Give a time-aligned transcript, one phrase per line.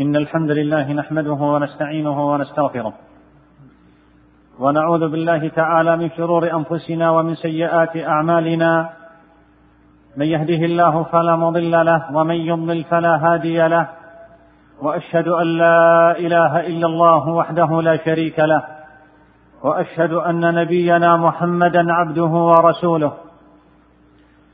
[0.00, 2.92] إن الحمد لله نحمده ونستعينه ونستغفره.
[4.60, 8.90] ونعوذ بالله تعالى من شرور أنفسنا ومن سيئات أعمالنا.
[10.16, 13.88] من يهده الله فلا مضل له ومن يضلل فلا هادي له.
[14.82, 18.62] وأشهد أن لا إله إلا الله وحده لا شريك له.
[19.62, 23.12] وأشهد أن نبينا محمدا عبده ورسوله.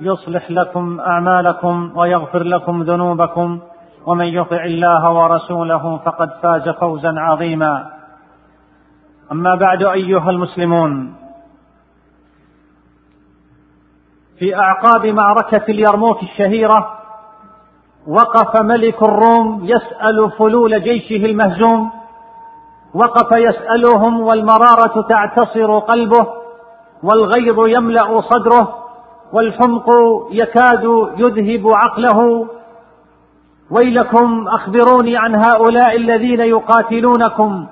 [0.00, 3.60] يصلح لكم أعمالكم ويغفر لكم ذنوبكم
[4.06, 7.90] ومن يطع الله ورسوله فقد فاز فوزا عظيما.
[9.32, 11.14] أما بعد أيها المسلمون
[14.38, 16.98] في أعقاب معركة اليرموك الشهيرة
[18.06, 21.90] وقف ملك الروم يسأل فلول جيشه المهزوم
[22.94, 26.26] وقف يسألهم والمرارة تعتصر قلبه
[27.02, 28.79] والغيظ يملأ صدره
[29.32, 29.86] والحمق
[30.30, 30.84] يكاد
[31.16, 32.48] يذهب عقله.
[33.70, 37.66] ويلكم أخبروني عن هؤلاء الذين يقاتلونكم.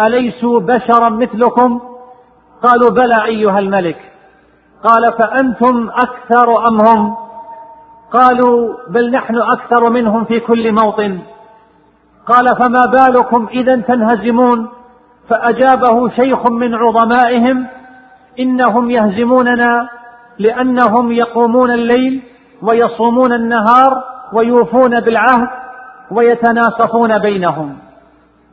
[0.00, 1.80] اليسوا بشرا مثلكم؟
[2.62, 4.12] قالوا بلى أيها الملك.
[4.84, 7.16] قال فأنتم أكثر أم هم؟
[8.12, 11.18] قالوا بل نحن أكثر منهم في كل موطن.
[12.26, 14.68] قال فما بالكم إذا تنهزمون؟
[15.28, 17.66] فأجابه شيخ من عظمائهم
[18.38, 19.97] إنهم يهزموننا.
[20.38, 22.22] لأنهم يقومون الليل
[22.62, 25.48] ويصومون النهار ويوفون بالعهد
[26.10, 27.78] ويتناصفون بينهم.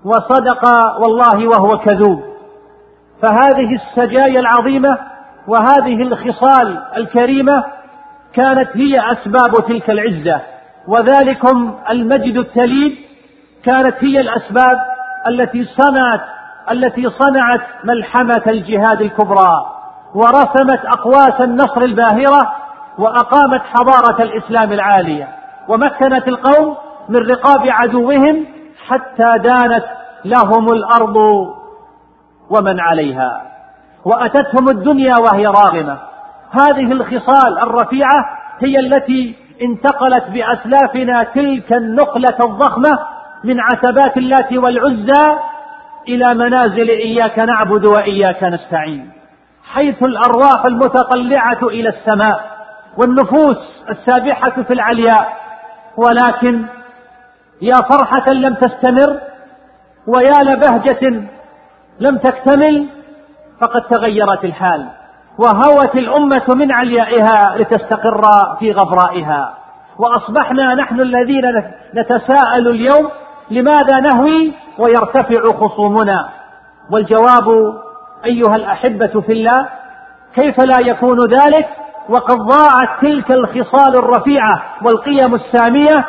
[0.05, 0.65] وصدق
[0.99, 2.23] والله وهو كذوب.
[3.21, 4.97] فهذه السجايا العظيمة
[5.47, 7.63] وهذه الخصال الكريمة
[8.33, 10.41] كانت هي أسباب تلك العزة.
[10.87, 12.95] وذلكم المجد التليد
[13.63, 14.77] كانت هي الأسباب
[15.27, 16.21] التي صنعت
[16.71, 19.74] التي صنعت ملحمة الجهاد الكبرى.
[20.15, 22.55] ورسمت أقواس النصر الباهرة
[22.97, 25.27] وأقامت حضارة الإسلام العالية
[25.67, 26.77] ومكنت القوم
[27.09, 28.45] من رقاب عدوهم
[28.87, 29.85] حتى دانت
[30.25, 31.15] لهم الأرض
[32.49, 33.41] ومن عليها.
[34.05, 35.97] وأتتهم الدنيا وهي راغمة.
[36.51, 38.25] هذه الخصال الرفيعة
[38.59, 42.99] هي التي انتقلت بأسلافنا تلك النقلة الضخمة
[43.43, 45.37] من عتبات اللات والعزى
[46.07, 49.14] إلى منازل إياك نعبد وإياك نستعين.
[49.73, 52.55] حيث الأرواح المتطلعة إلى السماء
[52.97, 53.57] والنفوس
[53.89, 55.37] السابحة في العلياء
[55.97, 56.65] ولكن
[57.61, 59.19] يا فرحة لم تستمر
[60.07, 61.29] ويا لبهجة
[61.99, 62.87] لم تكتمل
[63.61, 64.87] فقد تغيرت الحال
[65.37, 68.21] وهوت الأمة من عليائها لتستقر
[68.59, 69.53] في غبرائها
[69.97, 71.43] وأصبحنا نحن الذين
[71.95, 73.09] نتساءل اليوم
[73.51, 76.29] لماذا نهوي ويرتفع خصومنا؟
[76.91, 77.75] والجواب
[78.25, 79.69] أيها الأحبة في الله
[80.35, 81.67] كيف لا يكون ذلك؟
[82.09, 86.05] وقد ضاعت تلك الخصال الرفيعة والقيم السامية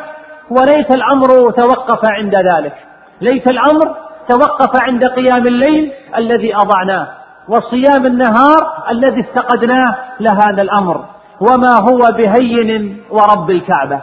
[0.49, 2.73] وليت الأمر توقف عند ذلك.
[3.21, 3.95] ليت الأمر
[4.29, 7.07] توقف عند قيام الليل الذي أضعناه
[7.49, 11.05] وصيام النهار الذي افتقدناه لهذا الأمر.
[11.41, 14.01] وما هو بهين ورب الكعبة.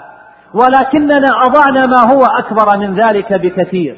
[0.54, 3.96] ولكننا أضعنا ما هو أكبر من ذلك بكثير.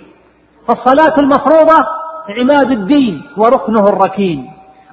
[0.68, 4.50] فالصلاة المفروضة عماد الدين وركنه الركين.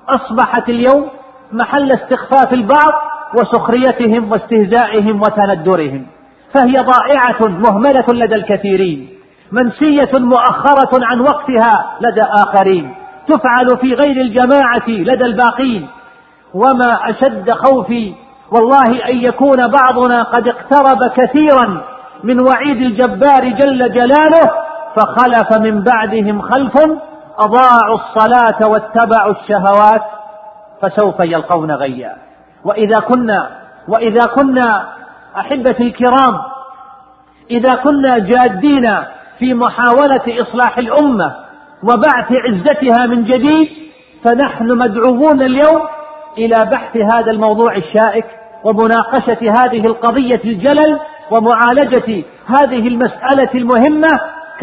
[0.10, 1.10] أصبحت اليوم
[1.52, 2.94] محل استخفاف البعض
[3.40, 6.06] وسخريتهم واستهزائهم وتندرهم.
[6.54, 9.10] فهي ضائعة مهملة لدى الكثيرين.
[9.52, 12.96] منسية مؤخرة عن وقتها لدى آخرين.
[13.28, 15.88] تفعل في غير الجماعة لدى الباقين.
[16.54, 18.14] وما أشد خوفي
[18.52, 21.82] والله أن يكون بعضنا قد اقترب كثيرا
[22.24, 24.52] من وعيد الجبار جل جلاله
[24.96, 26.74] فخلف من بعدهم خلف
[27.40, 30.02] أضاعوا الصلاة واتبعوا الشهوات
[30.82, 32.16] فسوف يلقون غيا.
[32.66, 33.50] وإذا كنا
[33.88, 34.86] وإذا كنا
[35.38, 36.40] أحبتي الكرام
[37.52, 38.98] إذا كنا جادين
[39.40, 41.36] في محاولة إصلاح الأمة
[41.84, 43.70] وبعث عزتها من جديد
[44.24, 45.82] فنحن مدعوون اليوم
[46.38, 48.26] إلى بحث هذا الموضوع الشائك
[48.64, 51.00] ومناقشة هذه القضية الجلل
[51.32, 54.10] ومعالجة هذه المسألة المهمة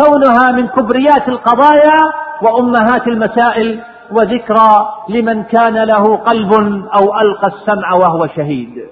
[0.01, 1.97] كونها من كبريات القضايا
[2.43, 6.53] وأمهات المسائل وذكرى لمن كان له قلب
[6.95, 8.89] أو ألقى السمع وهو شهيد.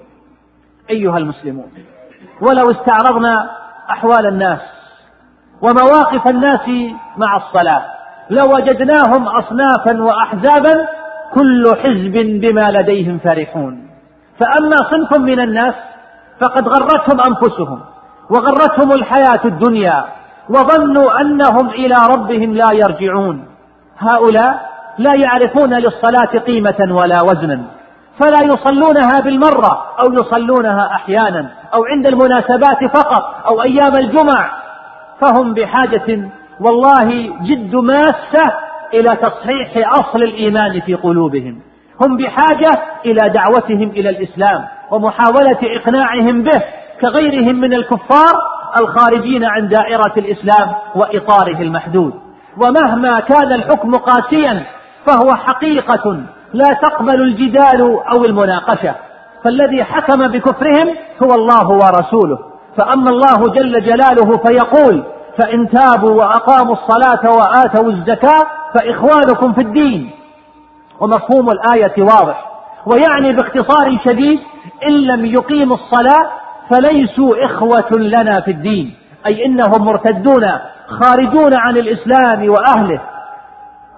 [0.89, 1.71] أيها المسلمون
[2.41, 3.49] ولو استعرضنا
[3.89, 4.59] أحوال الناس
[5.61, 6.69] ومواقف الناس
[7.17, 7.85] مع الصلاة
[8.29, 10.87] لوجدناهم أصنافا وأحزابا
[11.33, 13.89] كل حزب بما لديهم فرحون
[14.39, 15.73] فأما صنف من الناس
[16.41, 17.81] فقد غرتهم أنفسهم
[18.29, 20.05] وغرتهم الحياة الدنيا
[20.49, 23.45] وظنوا أنهم إلى ربهم لا يرجعون.
[23.99, 27.61] هؤلاء لا يعرفون للصلاة قيمة ولا وزنا
[28.19, 34.51] فلا يصلونها بالمرة أو يصلونها أحيانا أو عند المناسبات فقط أو أيام الجمع
[35.21, 36.29] فهم بحاجة
[36.59, 38.53] والله جد ماسة
[38.93, 41.61] إلى تصحيح أصل الإيمان في قلوبهم.
[42.01, 42.71] هم بحاجة
[43.05, 46.63] إلى دعوتهم إلى الإسلام ومحاولة إقناعهم به
[47.01, 48.33] كغيرهم من الكفار
[48.79, 52.13] الخارجين عن دائرة الإسلام وإطاره المحدود.
[52.57, 54.63] ومهما كان الحكم قاسيا
[55.05, 56.23] فهو حقيقة
[56.53, 57.81] لا تقبل الجدال
[58.15, 58.95] أو المناقشة.
[59.43, 60.87] فالذي حكم بكفرهم
[61.23, 62.39] هو الله ورسوله.
[62.77, 65.03] فأما الله جل جلاله فيقول
[65.37, 68.43] فإن تابوا وأقاموا الصلاة وآتوا الزكاة
[68.73, 70.11] فإخوانكم في الدين.
[70.99, 72.45] ومفهوم الآية واضح.
[72.85, 74.39] ويعني باختصار شديد
[74.87, 76.38] إن لم يقيموا الصلاة
[76.69, 78.93] فليسوا إخوة لنا في الدين
[79.27, 80.47] أي إنهم مرتدون
[80.87, 83.01] خارجون عن الإسلام وأهله.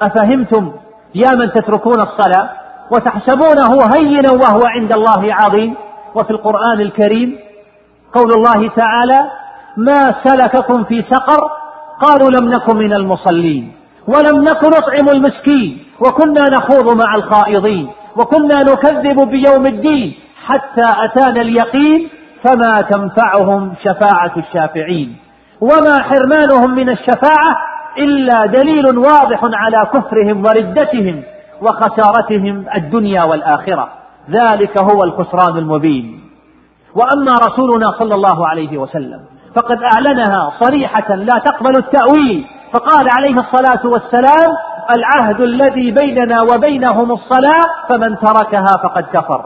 [0.01, 0.71] أفهمتم؟
[1.15, 2.50] يا من تتركون الصلاة
[2.91, 5.75] وتحسبونه هينا وهو عند الله عظيم
[6.15, 7.39] وفي القرآن الكريم.
[8.13, 9.19] قول الله تعالى
[9.77, 11.50] ما سلككم في سقر
[12.01, 13.71] قالوا لم نكن من المصلين
[14.07, 20.13] ولم نكن نطعم المسكين وكنا نخوض مع الخائضين وكنا نكذب بيوم الدين
[20.45, 22.09] حتى أتانا اليقين
[22.43, 25.17] فما تنفعهم شفاعة الشافعين
[25.61, 27.57] وما حرمانهم من الشفاعة
[27.97, 31.23] إلا دليل واضح على كفرهم وردتهم
[31.61, 33.89] وخسارتهم الدنيا والآخرة.
[34.29, 36.21] ذلك هو الخسران المبين.
[36.95, 39.19] وأما رسولنا صلى الله عليه وسلم
[39.55, 44.55] فقد أعلنها صريحة لا تقبل التأويل فقال عليه الصلاة والسلام
[44.95, 49.45] العهد الذي بيننا وبينهم الصلاة فمن تركها فقد كفر.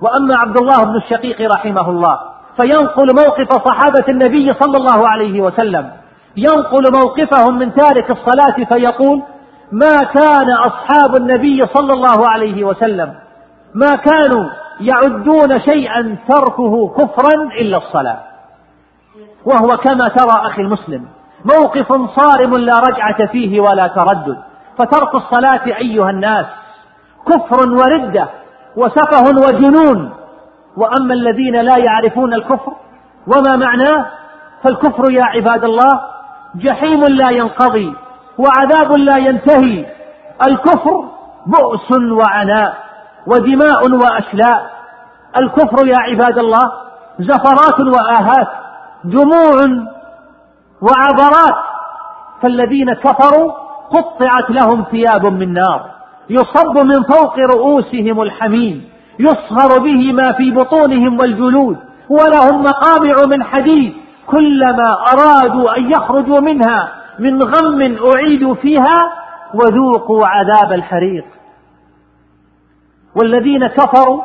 [0.00, 2.18] وأما عبد الله بن الشقيق رحمه الله
[2.56, 5.90] فينقل موقف صحابة النبي صلى الله عليه وسلم.
[6.36, 9.22] ينقل موقفهم من تارك الصلاة فيقول
[9.72, 13.14] ما كان أصحاب النبي صلى الله عليه وسلم
[13.74, 14.44] ما كانوا
[14.80, 18.18] يعدون شيئا تركه كفرا إلا الصلاة.
[19.44, 21.04] وهو كما ترى أخي المسلم
[21.44, 21.88] موقف
[22.20, 24.38] صارم لا رجعة فيه ولا تردد
[24.78, 26.46] فترك الصلاة أيها الناس
[27.26, 28.28] كفر وردة
[28.78, 30.14] وسفه وجنون.
[30.76, 32.72] وأما الذين لا يعرفون الكفر
[33.26, 34.06] وما معناه؟
[34.62, 36.00] فالكفر يا عباد الله
[36.54, 37.94] جحيم لا ينقضي
[38.38, 39.86] وعذاب لا ينتهي.
[40.46, 41.04] الكفر
[41.46, 42.74] بؤس وعناء
[43.26, 44.70] ودماء وأشلاء.
[45.36, 46.72] الكفر يا عباد الله
[47.18, 48.48] زفرات وآهات
[49.04, 49.56] دموع
[50.82, 51.58] وعبرات.
[52.42, 53.52] فالذين كفروا
[53.90, 55.97] قطعت لهم ثياب من نار.
[56.30, 58.84] يصب من فوق رؤوسهم الحميم
[59.18, 61.76] يصهر به ما في بطونهم والجلود
[62.08, 63.94] ولهم مقامع من حديد
[64.26, 66.88] كلما أرادوا أن يخرجوا منها
[67.18, 69.12] من غم أعيدوا فيها
[69.54, 71.24] وذوقوا عذاب الحريق.
[73.14, 74.22] والذين كفروا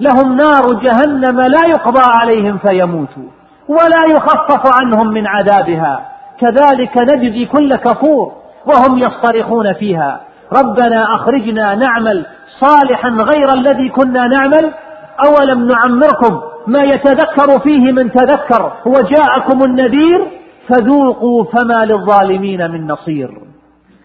[0.00, 3.28] لهم نار جهنم لا يقضى عليهم فيموتوا
[3.68, 6.10] ولا يخفف عنهم من عذابها.
[6.40, 8.32] كذلك نجزي كل كفور
[8.66, 10.20] وهم يصطرخون فيها.
[10.52, 12.26] ربنا أخرجنا نعمل
[12.60, 14.72] صالحا غير الذي كنا نعمل.
[15.26, 23.30] أولم نعمركم ما يتذكر فيه من تذكر؟ وجاءكم النذير فذوقوا فما للظالمين من نصير.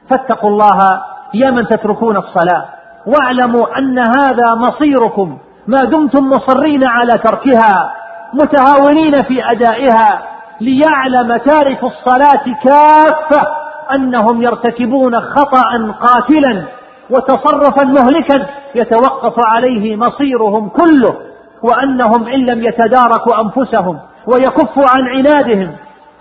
[0.09, 1.01] فاتقوا الله
[1.33, 2.65] يا من تتركون الصلاة
[3.07, 5.37] واعلموا أن هذا مصيركم.
[5.67, 7.91] ما دمتم مصرين على تركها
[8.33, 10.21] متهاونين في أدائها
[10.61, 13.64] ليعلم تارك الصلاة كافة.
[13.93, 16.63] أنهم يرتكبون خطأ قاتلا
[17.09, 21.15] وتصرفا مهلكا يتوقف عليه مصيرهم كله
[21.63, 25.75] وأنهم إن لم يتداركوا أنفسهم ويكفوا عن عنادهم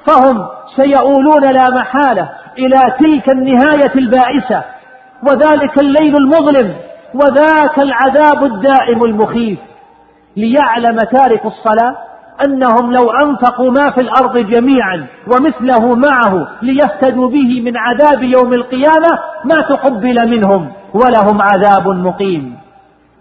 [0.06, 2.28] فهم سيؤولون لا محالة
[2.58, 4.64] إلى تلك النهاية البائسة.
[5.22, 6.74] وذلك الليل المظلم
[7.14, 9.58] وذاك العذاب الدائم المخيف.
[10.36, 11.96] ليعلم تارك الصلاة
[12.46, 19.18] أنهم لو أنفقوا ما في الأرض جميعا ومثله معه ليفتدوا به من عذاب يوم القيامة
[19.44, 22.56] ما تقبل منهم ولهم عذاب مقيم.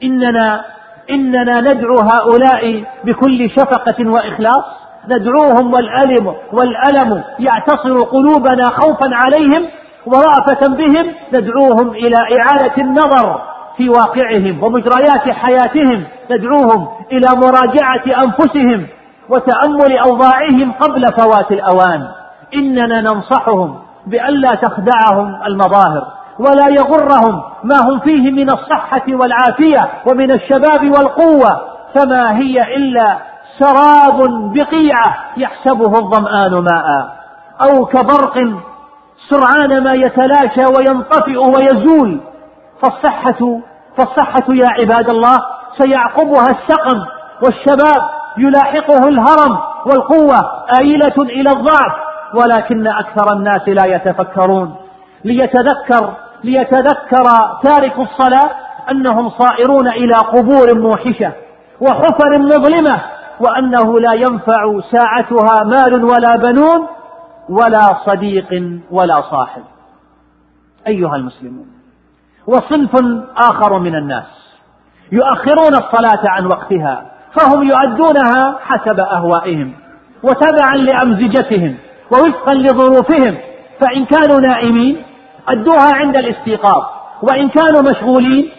[0.04, 0.62] إننا
[1.10, 4.64] إننا ندعو هؤلاء بكل شفقة وإخلاص.
[5.10, 9.66] ندعوهم والألم والألم يعتصر قلوبنا خوفا عليهم
[10.06, 11.06] ورأفة بهم.
[11.34, 13.42] ندعوهم إلى إعادة النظر
[13.78, 16.04] في واقعهم ومجريات حياتهم.
[16.32, 18.88] ندعوهم إلى مراجعة أنفسهم
[19.30, 22.08] وتأمل أوضاعهم قبل فوات الأوان.
[22.56, 26.08] إننا ننصحهم بألا تخدعهم المظاهر
[26.40, 31.62] ولا يغرهم ما هم فيه من الصحة والعافية ومن الشباب والقوة.
[31.96, 33.18] فما هي إلا
[33.60, 34.22] سراب
[34.54, 37.16] بقيعة يحسبه الظمآن ماء.
[37.62, 38.34] أو كبرق
[39.30, 42.22] سرعان ما يتلاشى وينطفئ ويزول.
[42.82, 43.60] فالصحة
[43.98, 45.38] فالصحة يا عباد الله
[45.78, 47.06] سيعقبها السقم
[47.44, 48.02] والشباب
[48.38, 50.38] يلاحقه الهرم والقوة
[50.80, 51.94] آيلة إلى الضعف
[52.34, 54.76] ولكن أكثر الناس لا يتفكرون.
[55.26, 56.14] ليتذكر
[56.44, 57.24] ليتذكر
[57.64, 58.52] تارك الصلاة
[58.92, 61.32] أنهم صائرون إلى قبور موحشة
[61.82, 63.02] وحفر مظلمة
[63.40, 66.88] وأنه لا ينفع ساعتها مال ولا بنون
[67.50, 69.64] ولا صديق ولا صاحب.
[70.88, 71.68] أيها المسلمون
[72.48, 72.92] وصنف
[73.38, 74.26] آخر من الناس
[75.12, 79.74] يؤخرون الصلاة عن وقتها فهم يؤدونها حسب أهوائهم
[80.24, 81.76] وتبعا لأمزجتهم
[82.12, 83.38] ووفقا لظروفهم
[83.82, 85.04] فإن كانوا نائمين
[85.48, 86.84] أدوها عند الاستيقاظ
[87.22, 88.50] وإن كانوا مشغولين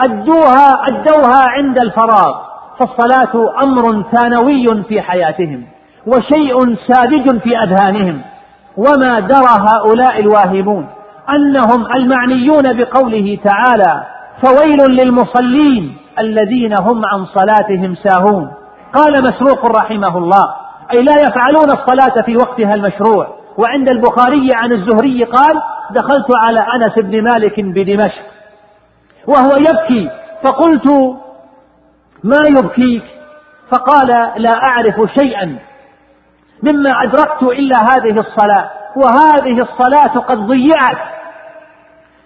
[0.00, 2.34] أدوها أدوها عند الفراغ
[2.78, 5.66] فالصلاة أمر ثانوي في حياتهم
[6.06, 8.20] وشيء ساذج في أذهانهم.
[8.76, 10.86] وما درى هؤلاء الواهمون
[11.30, 14.02] أنهم المعنيون بقوله تعالى
[14.42, 18.52] فويل للمصلين الذين هم عن صلاتهم ساهون.
[18.92, 20.54] قال مسروق رحمه الله
[20.92, 23.28] أي لا يفعلون الصلاة في وقتها المشروع.
[23.58, 28.22] وعند البخاري عن الزهري قال دخلت على أنس بن مالك بدمشق.
[29.26, 30.10] وهو يبكي
[30.42, 30.86] فقلت
[32.24, 33.04] ما يبكيك؟
[33.70, 35.58] فقال لا أعرف شيئا
[36.62, 38.70] مما أدركت إلا هذه الصلاة.
[38.96, 40.98] وهذه الصلاة قد ضيعت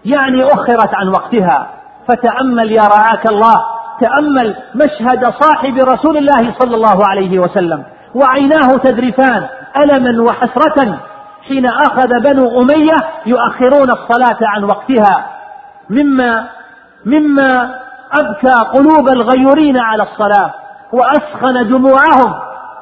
[0.05, 1.71] يعني أخرت عن وقتها.
[2.09, 7.85] فتأمل يا رعاك الله تأمل مشهد صاحب رسول الله صلى الله عليه وسلم
[8.15, 9.47] وعيناه تذرفان
[9.77, 10.99] ألما وحسرة
[11.49, 12.95] حين أخذ بنو أمية
[13.27, 15.27] يؤخرون الصلاة عن وقتها.
[15.91, 16.47] مما
[17.07, 17.75] مما
[18.13, 20.55] أبكى قلوب الغيورين على الصلاة
[20.93, 22.35] وأسخن دموعهم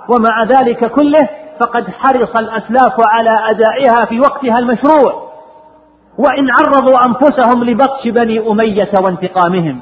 [0.09, 1.29] ومع ذلك كله
[1.61, 5.33] فقد حرص الأسلاف على أدائها في وقتها المشروع.
[6.19, 9.81] وإن عرضوا أنفسهم لبطش بني أمية وانتقامهم.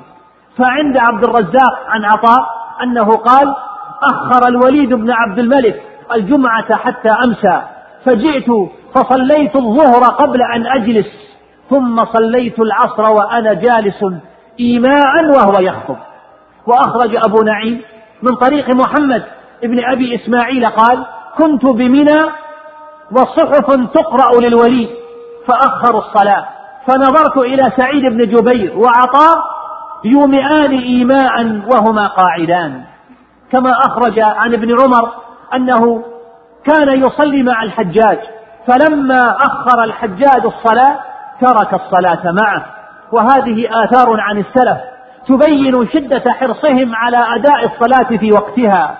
[0.60, 2.46] فعند عبد الرزاق عن عطاء
[2.82, 3.54] أنه قال
[4.02, 5.82] أخر الوليد بن عبد الملك
[6.14, 7.62] الجمعة حتى أمسى
[8.04, 8.46] فجئت
[8.94, 11.06] فصليت الظهر قبل أن أجلس
[11.70, 14.04] ثم صليت العصر وأنا جالس
[14.60, 15.96] إيماعا وهو يخطب.
[16.66, 17.82] وأخرج أبو نعيم
[18.22, 19.22] من طريق محمد
[19.62, 21.04] بن أبي إسماعيل قال
[21.38, 22.20] كنت بمنى
[23.12, 24.88] وصحف تقرأ للوليد.
[25.46, 26.46] فأخروا الصلاة
[26.86, 29.59] فنظرت إلى سعيد بن جبير وعطاء
[30.04, 32.82] يومئان إيماء وهما قاعدان.
[33.52, 35.08] كما أخرج عن ابن عمر
[35.54, 36.04] أنه
[36.64, 38.18] كان يصلي مع الحجاج
[38.66, 40.98] فلما أخر الحجاج الصلاة
[41.40, 42.66] ترك الصلاة معه.
[43.12, 44.78] وهذه آثار عن السلف
[45.28, 48.98] تبين شدة حرصهم على أداء الصلاة في وقتها.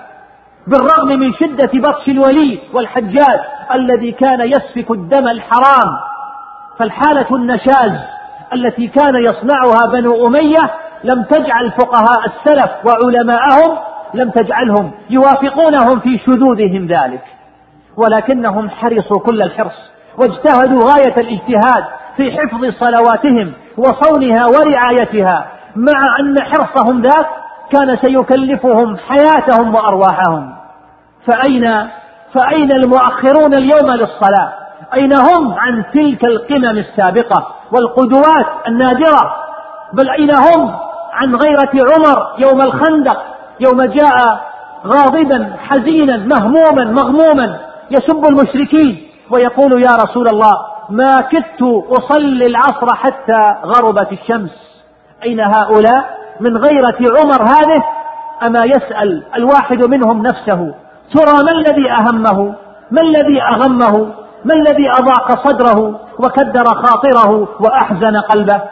[0.67, 3.41] بالرغم من شدة بطش الوليد والحجاج
[3.75, 5.99] الذي كان يسفك الدم الحرام
[6.79, 7.93] فالحالة النشاز
[8.53, 10.71] التي كان يصنعها بنو أمية
[11.05, 13.79] لم تجعل فقهاء السلف وعلماءهم
[14.15, 17.23] لم تجعلهم يوافقونهم في شذوذهم ذلك
[17.97, 21.85] ولكنهم حرصوا كل الحرص واجتهدوا غاية الاجتهاد
[22.17, 27.27] في حفظ صلواتهم وصونها ورعايتها مع أن حرصهم ذاك
[27.73, 30.55] كان سيكلفهم حياتهم وأرواحهم.
[31.27, 31.89] فأين
[32.35, 34.53] فأين المؤخرون اليوم للصلاة؟
[34.95, 39.35] أين هم عن تلك القمم السابقة والقدوات النادرة؟
[39.93, 40.90] بل أين هم
[41.21, 43.23] عن غيرة عمر يوم الخندق
[43.61, 44.41] يوم جاء
[44.87, 47.59] غاضبا حزينا مهموما مغموما
[47.91, 50.53] يسب المشركين ويقول يا رسول الله
[50.91, 54.51] ما كدت أصلي العصر حتى غربت الشمس.
[55.25, 57.85] أين هؤلاء؟ من غيرة عمر هذه؟
[58.43, 60.75] أما يسأل الواحد منهم نفسه
[61.15, 62.55] ترى ما الذي أهمه؟
[62.91, 64.07] ما الذي أغمه؟
[64.45, 68.63] ما الذي أضاق صدره وكدر خاطره وأحزن قلبه؟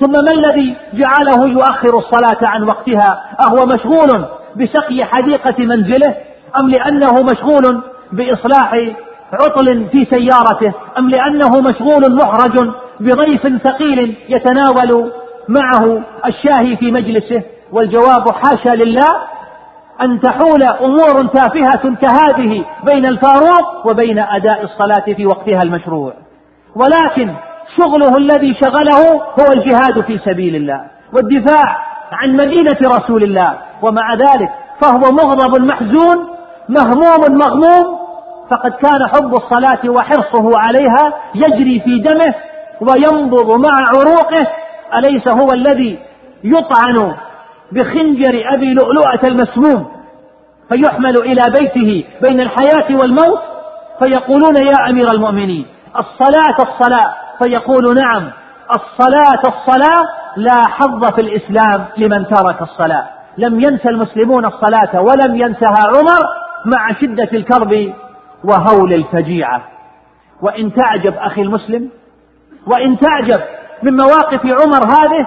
[0.00, 4.24] ثم ما الذي جعله يؤخر الصلاة عن وقتها؟ أهو مشغول
[4.56, 6.14] بسقي حديقة منزله؟
[6.60, 8.74] أم لأنه مشغول بإصلاح
[9.32, 15.12] عطل في سيارته؟ أم لأنه مشغول محرج بضيف ثقيل يتناول
[15.48, 19.08] معه الشاهي في مجلسه؟ والجواب حاشا لله
[20.02, 26.12] أن تحول أمور تافهة كهذه بين الفاروق وبين أداء الصلاة في وقتها المشروع.
[26.74, 27.30] ولكن
[27.76, 30.80] شغله الذي شغله هو الجهاد في سبيل الله
[31.12, 31.76] والدفاع
[32.12, 33.58] عن مدينة رسول الله.
[33.82, 36.28] ومع ذلك فهو مغضب محزون
[36.68, 37.98] مهموم مغموم.
[38.50, 42.34] فقد كان حب الصلاة وحرصه عليها يجري في دمه
[42.80, 44.46] وينبض مع عروقه.
[44.94, 45.98] أليس هو الذي
[46.44, 47.14] يطعن
[47.72, 49.86] بخنجر أبي لؤلؤة المسموم
[50.68, 53.38] فيحمل إلى بيته بين الحياة والموت؟
[53.98, 55.66] فيقولون يا أمير المؤمنين
[55.98, 57.14] الصلاة الصلاة.
[57.42, 58.30] فيقول نعم
[58.70, 63.06] الصلاة الصلاة لا حظ في الإسلام لمن ترك الصلاة.
[63.38, 66.20] لم ينس المسلمون الصلاة ولم ينسها عمر
[66.64, 67.92] مع شدة الكرب
[68.44, 69.62] وهول الفجيعة.
[70.42, 71.90] وإن تعجب أخي المسلم
[72.66, 73.40] وإن تعجب
[73.82, 75.26] من مواقف عمر هذه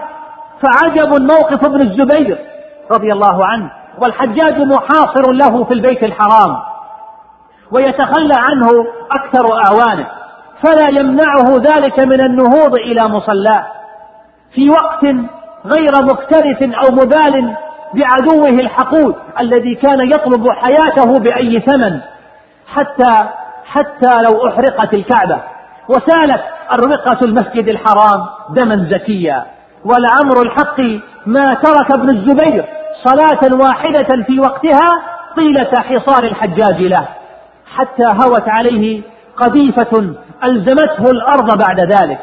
[0.62, 2.38] فعجب موقف ابن الزبير
[2.92, 3.72] رضي الله عنه.
[4.02, 6.58] والحجاج محاصر له في البيت الحرام
[7.72, 8.68] ويتخلى عنه
[9.12, 10.08] أكثر أعوانه
[10.64, 13.66] فلا يمنعه ذلك من النهوض إلى مصلاه
[14.54, 15.04] في وقت
[15.66, 17.56] غير مكترث أو مبال
[17.94, 22.00] بعدوه الحقود الذي كان يطلب حياته بأي ثمن.
[22.68, 23.30] حتى
[23.66, 25.42] حتى لو أحرقت الكعبة.
[25.90, 29.46] وسالت أروقة المسجد الحرام دما زكيا
[29.86, 30.82] ولعمر الحق
[31.26, 32.66] ما ترك ابن الزبير
[33.04, 34.90] صلاة واحدة في وقتها
[35.36, 37.06] طيلة حصار الحجاج له.
[37.76, 39.02] حتى هوت عليه
[39.38, 42.20] قذيفة ألزمته الأرض بعد ذلك.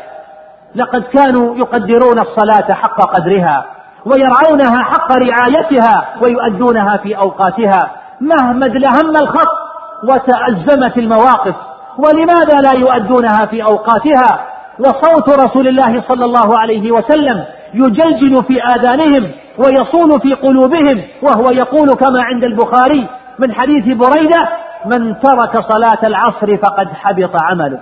[0.74, 3.66] لقد كانوا يقدرون الصلاة حق قدرها
[4.06, 7.90] ويرعونها حق رعايتها ويؤدونها في أوقاتها.
[8.20, 9.66] مهما ادلهم الخط
[10.04, 11.54] وتأزمت المواقف
[11.98, 14.46] ولماذا لا يؤدونها في أوقاتها؟
[14.78, 17.44] وصوت رسول الله صلى الله عليه وسلم
[17.74, 23.06] يجلجل في آذانهم ويصول في قلوبهم وهو يقول كما عند البخاري
[23.38, 24.48] من حديث بريدة
[24.84, 27.80] من ترك صلاة العصر فقد حبط عمله.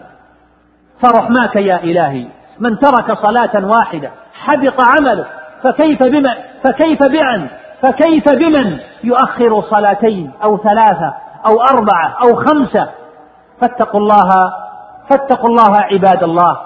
[1.02, 2.26] فرحماك يا إلهي؟
[2.60, 4.10] من ترك صلاة واحدة
[4.44, 5.26] حبط عمله
[5.62, 6.32] فكيف بمن
[6.64, 7.48] فكيف بأن
[7.82, 11.14] فكيف بمن يؤخر صلاتين أو ثلاثة
[11.46, 12.88] أو أربعة أو خمسة؟
[13.60, 14.30] فاتقوا الله
[15.10, 16.56] فاتقوا الله عباد الله.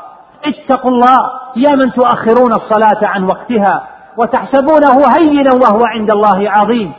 [0.46, 1.16] اتقوا الله
[1.56, 3.82] يا من تؤخرون الصلاة عن وقتها
[4.16, 6.92] وتحسبونه هينا وهو عند الله عظيم.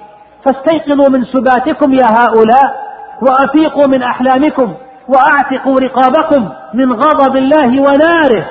[0.46, 2.90] فاستيقظوا من سباتكم يا هؤلاء
[3.22, 4.74] وأفيقوا من أحلامكم.
[5.10, 8.46] وأعتقوا رقابكم من غضب الله وناره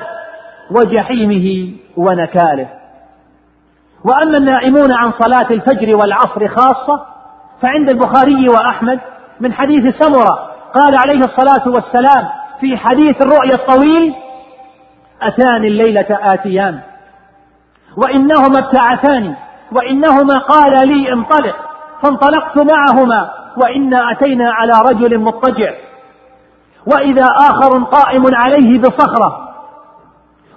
[0.71, 2.67] وجحيمه ونكاله.
[4.05, 7.05] وأما النائمون عن صلاة الفجر والعصر خاصة
[7.61, 8.99] فعند البخاري وأحمد
[9.39, 12.27] من حديث سمرة قال عليه الصلاة والسلام
[12.61, 14.15] في حديث الرؤيا الطويل
[15.21, 16.79] أتاني الليلة آتيان
[17.97, 19.35] وإنهما ابتعثاني
[19.71, 21.55] وإنهما قال لي انطلق
[22.03, 25.73] فانطلقت معهما وإنا أتينا على رجل مضطجع.
[26.93, 29.49] وإذا آخر قائم عليه بصخرة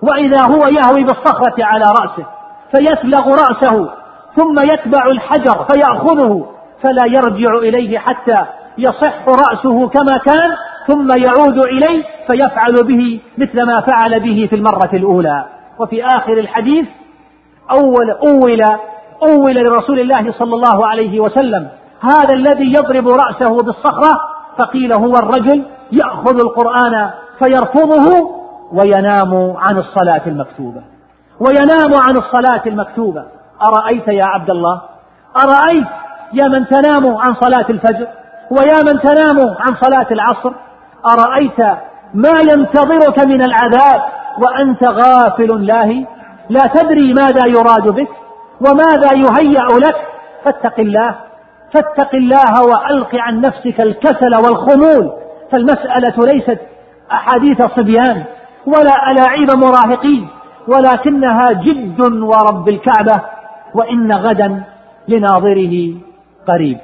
[0.03, 2.27] وإذا هو يهوي بالصخرة على رأسه
[2.73, 3.91] فيسلغ رأسه
[4.37, 6.47] ثم يتبع الحجر فيأخذه
[6.83, 8.45] فلا يرجع إليه حتى
[8.79, 10.51] يصح رأسه كما كان
[10.87, 15.45] ثم يعود إليه فيفعل به مثل ما فعل به في المرة الأولى.
[15.79, 16.87] وفي آخر الحديث
[17.71, 18.63] أول أول
[19.23, 21.69] أول لرسول الله صلى الله عليه وسلم
[22.01, 24.13] هذا الذي يضرب رأسه بالصخرة
[24.59, 28.31] فقيل هو الرجل يأخذ القرآن فيرفضه
[28.73, 30.83] وينام عن الصلاة المكتوبة.
[31.41, 33.25] وينام عن الصلاة المكتوبة.
[33.69, 34.81] أرأيت يا عبد الله؟
[35.37, 35.87] أرأيت
[36.33, 38.07] يا من تنام عن صلاة الفجر؟
[38.51, 40.53] ويا من تنام عن صلاة العصر؟
[41.07, 41.61] أرأيت
[42.15, 44.03] ما ينتظرك من العذاب
[44.39, 46.07] وأنت غافل لاهي
[46.51, 48.09] لا تدري ماذا يراد بك
[48.61, 49.97] وماذا يهيأ لك؟
[50.45, 51.15] فاتق الله.
[51.75, 55.22] فاتق الله وألق عن نفسك الكسل والخمول.
[55.53, 56.59] فالمسألة ليست
[57.13, 58.25] أحاديث صبيان
[58.67, 60.29] ولا ألاعيب مراهقين
[60.69, 63.23] ولكنها جد ورب الكعبة
[63.75, 64.63] وإن غدا
[65.09, 65.95] لناظره
[66.49, 66.79] قريب.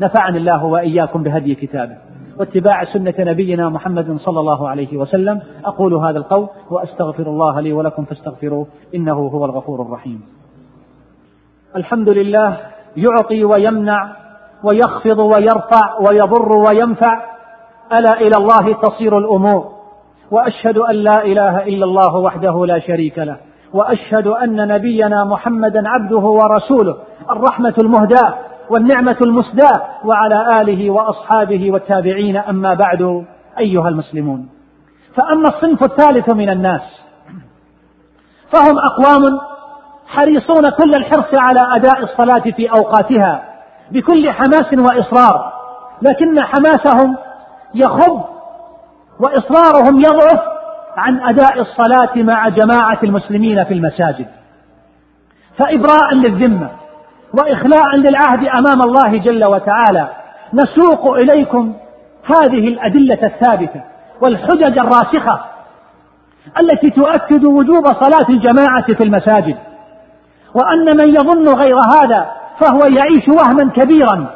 [0.00, 1.96] نفعني الله وإياكم بهدي كتابه.
[2.38, 5.40] واتباع سنة نبينا محمد صلى الله عليه وسلم.
[5.64, 10.20] أقول هذا القول وأستغفر الله لي ولكم فاستغفروه إنه هو الغفور الرحيم.
[11.76, 12.56] الحمد لله
[12.96, 14.16] يعطي ويمنع
[14.64, 17.35] ويخفض ويرفع ويضر وينفع.
[17.92, 19.72] ألا إلى الله تصير الأمور.
[20.30, 23.36] وأشهد أن لا إله إلا الله وحده لا شريك له.
[23.72, 26.96] وأشهد أن نبينا محمدا عبده ورسوله
[27.30, 28.34] الرحمة المهداة
[28.70, 32.36] والنعمة المسداة وعلى آله وأصحابه والتابعين.
[32.36, 33.24] أما بعد
[33.58, 34.48] أيها المسلمون
[35.16, 36.82] فأما الصنف الثالث من الناس
[38.52, 39.40] فهم أقوام
[40.06, 43.42] حريصون كل الحرص على أداء الصلاة في أوقاتها
[43.90, 45.52] بكل حماس وإصرار
[46.02, 47.16] لكن حماسهم
[47.76, 48.24] يخب
[49.20, 50.40] وإصرارهم يضعف
[50.96, 54.26] عن أداء الصلاة مع جماعة المسلمين في المساجد.
[55.58, 56.70] فإبراء للذمة
[57.34, 60.08] وإخلاء للعهد أمام الله جل وتعالى
[60.54, 61.74] نسوق إليكم
[62.24, 63.82] هذه الأدلة الثابتة
[64.20, 65.40] والحجج الراسخة
[66.60, 69.56] التي تؤكد وجوب صلاة الجماعة في المساجد.
[70.54, 72.26] وأن من يظن غير هذا
[72.60, 74.26] فهو يعيش وهما كبيرا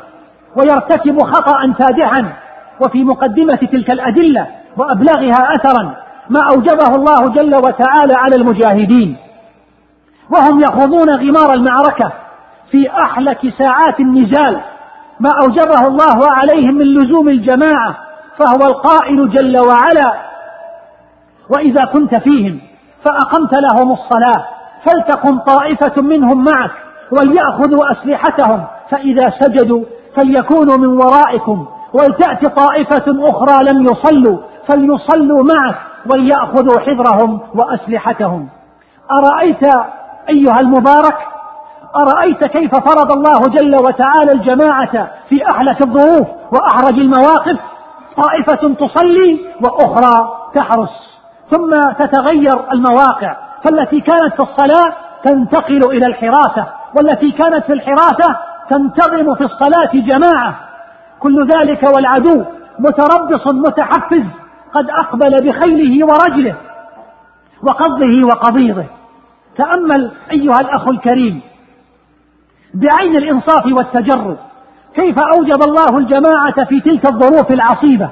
[0.57, 2.33] ويرتكب خطأ فادحا
[2.81, 5.95] وفي مقدمة تلك الأدلة وأبلغها أثرا
[6.29, 9.17] ما أوجبه الله جل وتعالى على المجاهدين.
[10.31, 12.13] وهم يخوضون غمار المعركة
[12.71, 14.61] في أحلك ساعات النزال.
[15.21, 17.97] ما أوجبه الله عليهم من لزوم الجماعة
[18.39, 20.13] فهو القائل جل وعلا.
[21.57, 22.61] وإذا كنت فيهم
[23.05, 24.45] فأقمت لهم الصلاة
[24.85, 26.71] فلتقم طائفة منهم معك
[27.11, 28.65] وليأخذوا أسلحتهم.
[28.91, 29.85] فإذا سجدوا
[30.17, 31.67] فليكونوا من ورائكم.
[31.93, 35.77] ولتأت طائفة أخرى لم يصلوا فليصلوا معك
[36.13, 38.49] وليأخذوا حذرهم وأسلحتهم.
[39.13, 39.63] أرأيت
[40.29, 41.17] أيها المبارك؟
[41.97, 47.59] أرأيت كيف فرض الله جل وتعالى الجماعة في أحلك الظروف وأحرج المواقف؟
[48.17, 51.21] طائفة تصلي وأخرى تحرس.
[51.51, 54.93] ثم تتغير المواقع فالتي كانت في الصلاة
[55.25, 58.37] تنتقل إلى الحراسة والتي كانت في الحراسة
[58.71, 60.70] تنتظم في الصلاة جماعة.
[61.21, 62.45] كل ذلك والعدو
[62.79, 64.25] متربص متحفز
[64.75, 66.57] قد أقبل بخيله ورجله
[67.63, 68.85] وقضه وقضيضه
[69.57, 71.41] تأمل أيها الأخ الكريم
[72.75, 74.39] بعين الإنصاف والتجرد
[74.95, 78.11] كيف أوجب الله الجماعة في تلك الظروف العصيبة؟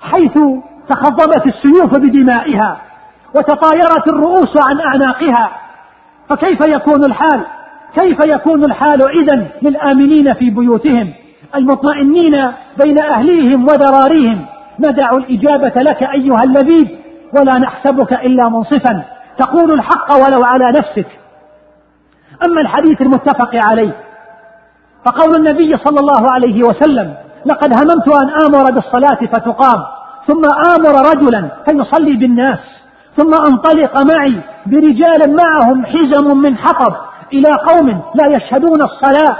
[0.00, 0.38] حيث
[0.88, 2.80] تخضبت السيوف بدمائها
[3.34, 5.50] وتطايرت الرؤوس عن أعناقها.
[6.28, 7.46] فكيف يكون الحال؟
[7.94, 11.12] كيف يكون الحال إذا للآمنين في بيوتهم؟
[11.54, 12.52] المطمئنين
[12.84, 14.46] بين أهليهم وذراريهم
[14.78, 16.88] ندع الإجابة لك أيها اللبيب
[17.32, 19.04] ولا نحسبك إلا منصفا.
[19.38, 21.06] تقول الحق ولو على نفسك.
[22.46, 23.92] أما الحديث المتفق عليه
[25.04, 27.14] فقول النبي صلى الله عليه وسلم
[27.46, 29.82] لقد هممت أن آمر بالصلاة فتقام
[30.26, 30.42] ثم
[30.76, 32.58] آمر رجلا فيصلي بالناس
[33.16, 36.94] ثم أنطلق معي برجال معهم حزم من حطب
[37.32, 39.36] إلى قوم لا يشهدون الصلاة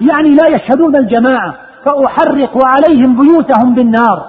[0.00, 4.26] يعني لا يشهدون الجماعة فأحرق عليهم بيوتهم بالنار.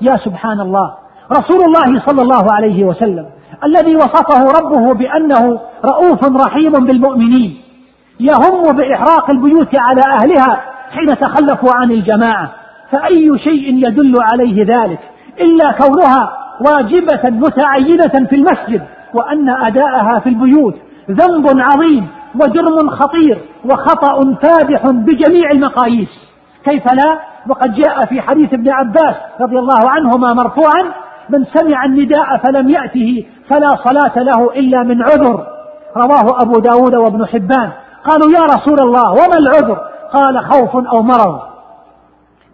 [0.00, 0.94] يا سبحان الله
[1.32, 3.26] رسول الله صلى الله عليه وسلم
[3.64, 7.56] الذي وصفه ربه بأنه رؤوف رحيم بالمؤمنين
[8.20, 10.60] يهم بإحراق البيوت على أهلها
[10.90, 12.50] حين تخلفوا عن الجماعة.
[12.90, 14.98] فأي شيء يدل عليه ذلك
[15.40, 18.82] إلا كونها واجبة متعينة في المسجد
[19.14, 20.74] وأن أداءها في البيوت
[21.10, 22.06] ذنب عظيم.
[22.34, 26.08] وجرم خطير وخطأ فادح بجميع المقاييس.
[26.64, 27.18] كيف لا؟
[27.48, 30.82] وقد جاء في حديث ابن عباس رضي الله عنهما مرفوعا
[31.30, 35.46] من سمع النداء فلم يأته فلا صلاة له إلا من عذر.
[35.96, 37.70] رواه أبو داود وابن حبان.
[38.04, 39.78] قالوا يا رسول الله وما العذر؟
[40.12, 41.40] قال خوف أو مرض.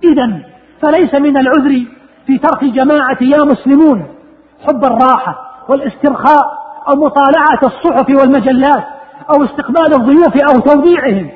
[0.05, 0.39] إذا
[0.83, 1.85] فليس من العذر
[2.27, 4.07] في ترك الجماعة يا مسلمون
[4.69, 6.45] حب الراحة والاسترخاء
[6.89, 8.85] أو مطالعة الصحف والمجلات.
[9.35, 11.31] أو استقبال الضيوف أو توديعهم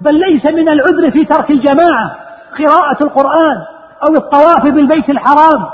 [0.00, 2.16] بل ليس من العذر في ترك الجماعة
[2.58, 3.56] قراءة القرآن
[4.08, 5.66] أو الطواف بالبيت الحرام.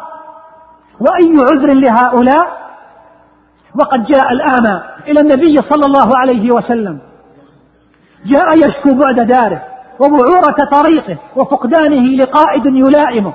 [1.01, 2.47] وأي عذر لهؤلاء؟
[3.81, 6.99] وقد جاء الأعمى إلى النبي صلى الله عليه وسلم.
[8.27, 9.63] جاء يشكو بعد داره
[10.01, 13.33] وبعورة طريقه وفقدانه لقائد يلائمه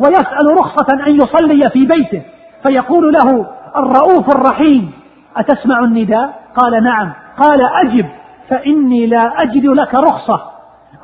[0.00, 2.22] ويسأل رخصة أن يصلي في بيته
[2.62, 4.92] فيقول له الرؤوف الرحيم
[5.36, 7.12] أتسمع النداء؟ قال نعم.
[7.42, 8.06] قال أجب.
[8.50, 10.40] فإني لا أجد لك رخصة.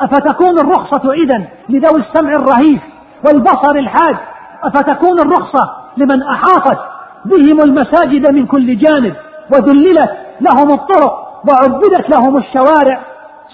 [0.00, 2.80] أفتكون الرخصة إذا لذوي السمع الرهيف
[3.26, 4.16] والبصر الحاد؟
[4.64, 6.78] أفتكون الرخصة لمن أحاطت
[7.24, 9.14] بهم المساجد من كل جانب
[9.54, 10.10] وذللت
[10.40, 13.00] لهم الطرق وعبدت لهم الشوارع؟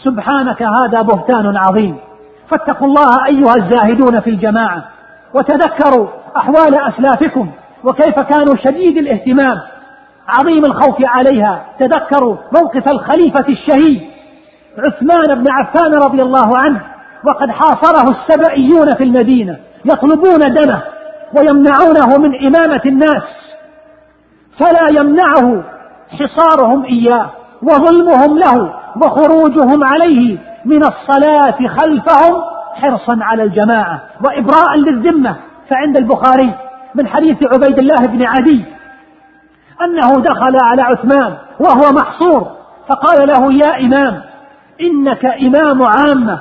[0.05, 1.97] سبحانك هذا بهتان عظيم.
[2.51, 4.85] فاتقوا الله أيها الزاهدون في الجماعة
[5.35, 7.51] وتذكروا أحوال أسلافكم
[7.85, 9.59] وكيف كانوا شديد الاهتمام
[10.29, 11.65] عظيم الخوف عليها.
[11.79, 14.03] تذكروا موقف الخليفة الشهيد
[14.79, 16.81] عثمان بن عفان رضي الله عنه
[17.25, 20.83] وقد حاصره السبئيون في المدينة يطلبون دمه
[21.37, 23.23] ويمنعونه من إمامة الناس
[24.59, 25.65] فلا يمنعه
[26.19, 27.31] حصارهم إياه
[27.63, 32.43] وظلمهم له وخروجهم عليه من الصلاة خلفهم
[32.75, 35.37] حرصا على الجماعة وإبراء للذمة.
[35.71, 36.55] فعند البخاري
[36.95, 38.65] من حديث عبيد الله بن عدي
[39.83, 42.51] أنه دخل على عثمان وهو محصور
[42.89, 44.23] فقال له يا إمام
[44.81, 46.41] إنك إمام عامة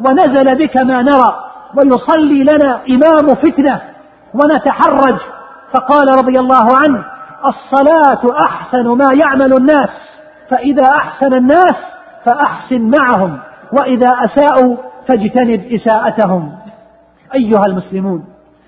[0.00, 1.44] ونزل بك ما نرى
[1.76, 3.80] ويصلي لنا إمام فتنة
[4.34, 5.18] ونتحرج.
[5.74, 7.04] فقال رضي الله عنه
[7.46, 9.88] الصلاة أحسن ما يعمل الناس
[10.50, 11.74] فإذا أحسن الناس
[12.24, 13.38] فأحسن معهم
[13.72, 14.76] وإذا أساءوا
[15.08, 16.52] فاجتنب إساءتهم.
[17.34, 18.24] أيها المسلمون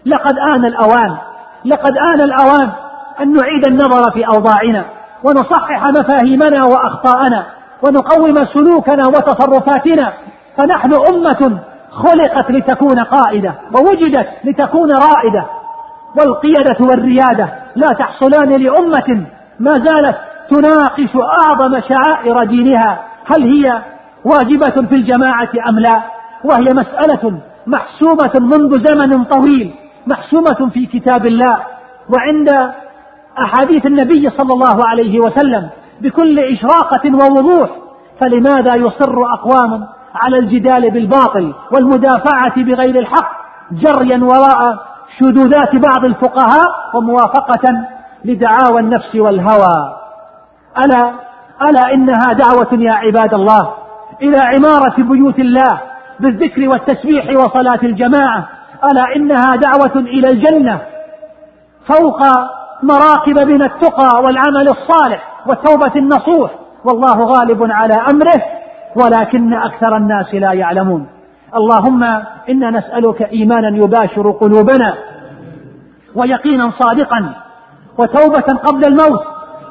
[0.07, 1.17] لقد آن الأوان
[1.65, 2.71] لقد آن الأوان
[3.21, 4.85] أن نعيد النظر في أوضاعنا
[5.25, 7.47] ونصحح مفاهيمنا وأخطاءنا
[7.83, 10.13] ونقوم سلوكنا وتصرفاتنا.
[10.57, 11.59] فنحن أمة
[11.91, 15.47] خلقت لتكون قائدة ووجدت لتكون رائدة.
[16.19, 19.27] والقيادة والريادة لا تحصلان لأمة
[19.61, 20.17] ما زالت
[20.51, 22.99] تناقش أعظم شعائر دينها.
[23.27, 23.83] هل هي
[24.25, 26.03] واجبة في الجماعة أم لا؟
[26.45, 29.75] وهي مسألة محسومة منذ زمن طويل
[30.07, 31.59] محسومة في كتاب الله.
[32.17, 32.73] وعند
[33.39, 35.69] أحاديث النبي صلى الله عليه وسلم
[36.01, 37.71] بكل إشراقة ووضوح
[38.21, 43.31] فلماذا يصر أقوام على الجدال بالباطل والمدافعة بغير الحق
[43.73, 44.79] جريا وراء
[45.19, 47.87] شذوذات بعض الفقهاء وموافقة
[48.25, 49.97] لدعاوى النفس والهوى؟
[50.85, 51.13] ألا
[51.63, 53.75] ألا إنها دعوة يا عباد الله
[54.23, 55.81] إلى عمارة بيوت الله
[56.21, 58.49] بالذكر والتسبيح وصلاة الجماعة.
[58.85, 60.81] ألا إنها دعوة إلى الجنة
[61.87, 62.21] فوق
[62.83, 66.51] مراقب من التقى والعمل الصالح والتوبة النصوح.
[66.85, 68.43] والله غالب على أمره
[68.97, 71.07] ولكن أكثر الناس لا يعلمون.
[71.57, 72.05] اللهم
[72.49, 74.95] إنا نسألك إيمانا يباشر قلوبنا
[76.15, 77.35] ويقينا صادقا
[77.99, 79.23] وتوبة قبل الموت.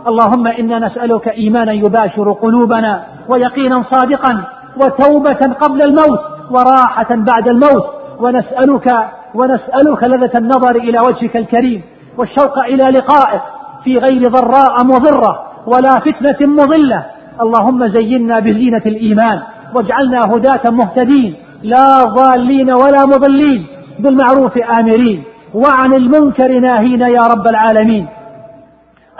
[0.07, 4.43] اللهم إنا نسألك إيمانا يباشر قلوبنا ويقينا صادقا
[4.77, 6.19] وتوبة قبل الموت
[6.51, 7.85] وراحة بعد الموت.
[8.19, 8.93] ونسألك
[9.33, 11.81] ونسألك لذة النظر إلى وجهك الكريم.
[12.17, 13.41] والشوق إلى لقائك
[13.83, 17.05] في غير ضراء مضرة ولا فتنة مضلة.
[17.41, 19.41] اللهم زينا بزينة الإيمان
[19.73, 21.35] واجعلنا هداة مهتدين.
[21.63, 23.65] لا ضالين ولا مضلين.
[23.99, 25.23] بالمعروف آمرين.
[25.53, 28.07] وعن المنكر ناهين يا رب العالمين.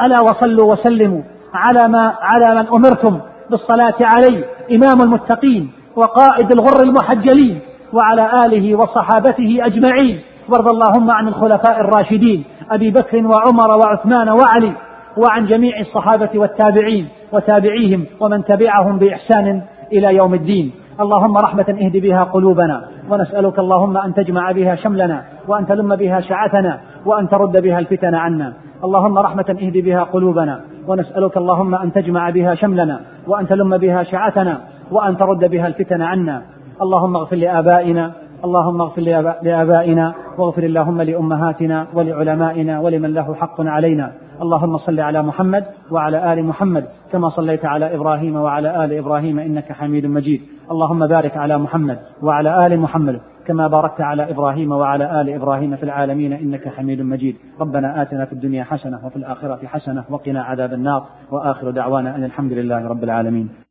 [0.01, 1.21] ألا وصلوا وسلموا
[1.53, 3.19] على ما على من أمرتم.
[3.49, 4.43] بالصلاة عليه
[4.75, 7.60] إمام المتقين وقائد الغر المحجلين
[7.93, 10.19] وعلى آله وصحابته أجمعين.
[10.49, 12.43] وارض اللهم عن الخلفاء الراشدين.
[12.71, 14.73] أبي بكر وعمر وعثمان وعلي
[15.17, 19.62] وعن جميع الصحابة والتابعين وتابعيهم ومن تبعهم بإحسان
[19.93, 20.71] إلى يوم الدين.
[20.99, 26.80] اللهم رحمة اهد بها قلوبنا ونسألك اللهم أن تجمع بها شملنا وأن تلم بها شعثنا
[27.06, 28.54] وأن ترد بها الفتن عنا.
[28.84, 34.62] اللهم رحمة اهد بها قلوبنا ونسألك اللهم أن تجمع بها شملنا وأن تلم بها شعثنا
[34.91, 36.41] وأن ترد بها الفتن عنا.
[36.82, 38.12] اللهم اغفر لآبائنا
[38.45, 39.01] اللهم اغفر
[39.47, 44.12] لآبائنا واغفر اللهم لأمهاتنا ولعلمائنا ولمن له حق علينا.
[44.41, 49.71] اللهم صل على محمد وعلى آل محمد كما صليت على إبراهيم وعلى آل إبراهيم إنك
[49.71, 50.41] حميد مجيد.
[50.71, 55.84] اللهم بارك على محمد وعلى آل محمد كما باركت على إبراهيم وعلى آل إبراهيم في
[55.84, 57.36] العالمين إنك حميد مجيد.
[57.62, 61.01] ربنا آتنا في الدنيا حسنة وفي الآخرة حسنة وقنا عذاب النار.
[61.31, 63.64] وآخر دعوانا أن الحمد لله رب العالمين.